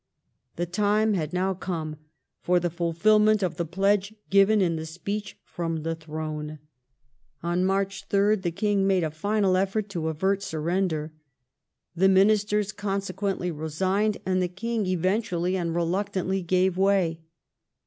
The 0.55 0.65
time 0.65 1.13
had 1.13 1.31
now 1.31 1.53
come 1.53 1.97
for 2.41 2.59
the 2.59 2.71
fulfilment 2.71 3.43
of 3.43 3.57
the 3.57 3.67
pledge 3.67 4.15
given 4.31 4.59
in 4.59 4.75
the 4.75 4.87
speech 4.87 5.37
from 5.45 5.83
the 5.83 5.93
Throne. 5.93 6.57
On 7.43 7.63
March 7.63 8.09
3rd 8.09 8.41
the 8.41 8.49
King 8.49 8.87
made 8.87 9.03
a 9.03 9.11
final 9.11 9.55
effort 9.55 9.89
to 9.89 10.07
avert 10.07 10.41
surrender. 10.41 11.13
The 11.95 12.09
Ministers 12.09 12.71
consequently 12.71 13.51
resigned, 13.51 14.17
and 14.25 14.41
the 14.41 14.47
King 14.47 14.87
eventually 14.87 15.55
and 15.55 15.75
reluctantly 15.75 16.41
gave 16.41 16.77
way. 16.79 17.19